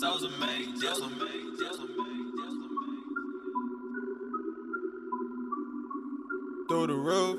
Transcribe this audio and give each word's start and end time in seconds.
Made, 0.00 0.08
just 0.08 0.24
are 0.24 0.30
made, 0.40 0.80
just 0.80 1.02
are 1.02 1.08
made, 1.10 1.58
just 1.58 1.78
are 1.78 1.88
made. 1.88 2.30
through 6.68 6.86
the 6.86 6.94
roof. 6.94 7.38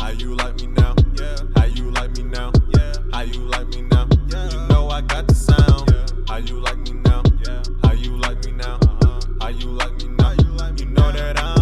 How 0.00 0.10
you 0.10 0.36
like 0.36 0.60
me 0.60 0.68
now? 0.68 0.94
Yeah. 1.18 1.36
How 1.56 1.64
you 1.64 1.90
like 1.90 2.16
me 2.16 2.22
now? 2.22 2.52
Yeah. 2.76 2.92
How 3.12 3.22
you 3.22 3.40
like 3.40 3.66
me 3.70 3.82
now? 3.82 4.06
Yeah. 4.28 4.50
You 4.50 4.60
know 4.68 4.88
I 4.88 5.00
got 5.00 5.26
the 5.26 5.34
sound. 5.34 5.90
Yeah. 5.90 6.06
How 6.28 6.36
you 6.36 6.60
like 6.60 6.78
me 6.78 6.92
now? 6.92 7.22
Yeah. 7.44 7.62
How 7.82 7.92
you 7.92 8.18
like 8.18 8.44
me 8.44 8.52
now? 8.52 8.74
Uh-huh. 8.76 9.20
How 9.40 9.48
you 9.48 9.66
like 9.70 9.96
me 9.96 10.08
now? 10.10 10.30
You, 10.30 10.50
like 10.50 10.74
me 10.78 10.84
know 10.84 11.10
that 11.10 11.42
I'm 11.42 11.53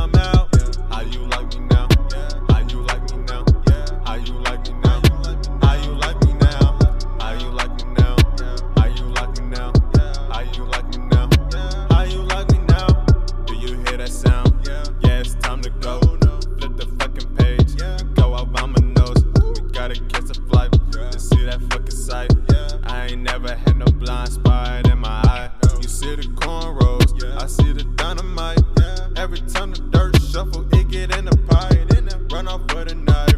Every 29.33 29.49
time 29.49 29.73
the 29.73 29.81
dirt 29.89 30.21
shuffle, 30.21 30.69
it 30.75 30.91
get 30.91 31.17
in 31.17 31.25
the 31.25 31.35
pipe. 31.49 32.31
Run 32.31 32.47
off 32.49 32.61
with 32.75 32.93
a 32.93 32.95
knife. 32.95 33.33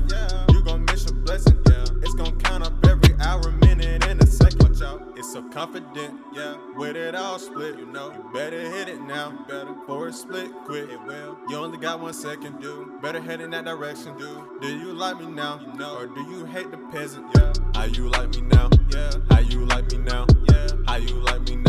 You 0.50 0.60
gon' 0.64 0.84
miss 0.86 1.04
your 1.04 1.14
blessing. 1.20 1.56
It's 2.02 2.14
gon' 2.14 2.36
count 2.40 2.64
up 2.66 2.84
every 2.84 3.14
hour, 3.20 3.52
minute, 3.52 4.04
and 4.04 4.20
a 4.20 4.26
second. 4.26 4.70
Watch 4.70 4.82
out. 4.82 5.12
It's 5.16 5.32
so 5.32 5.48
confident, 5.50 6.19
yeah. 6.32 6.56
With 6.74 6.96
it 6.96 7.14
all 7.14 7.38
split, 7.38 7.78
you 7.78 7.86
know. 7.86 8.10
You 8.10 8.28
better 8.34 8.60
hit 8.60 8.88
it 8.88 9.02
now, 9.02 9.38
better. 9.46 9.72
For 9.86 10.08
it 10.08 10.16
split 10.16 10.52
quit 10.64 10.91
it 10.91 11.00
will. 11.04 11.38
You 11.48 11.58
only 11.58 11.78
got 11.78 12.00
one 12.00 12.12
second, 12.12 12.60
dude. 12.60 13.00
Better 13.00 13.20
head 13.20 13.41
in 13.41 13.50
that 13.50 13.64
direction, 13.64 14.19
dude. 14.19 14.60
Do 14.60 14.76
you 14.76 14.92
like 14.92 15.20
me 15.20 15.26
now? 15.26 15.60
You 15.60 15.78
know. 15.78 15.97
Or 15.97 16.08
do 16.08 16.22
you 16.22 16.44
hate 16.44 16.72
the 16.72 16.78
peasant? 16.91 17.24
Yeah. 17.36 17.52
How 17.72 17.84
you 17.84 18.08
like 18.08 18.30
me 18.30 18.41
now? 18.41 18.69
Yeah. 18.91 19.12
How 19.30 19.38
you 19.38 19.64
like 19.66 19.92
me 19.92 19.98
now? 19.98 20.26
Yeah. 20.50 20.70
How 20.88 20.97
you 20.97 21.14
like 21.20 21.42
me 21.42 21.54
now? 21.54 21.63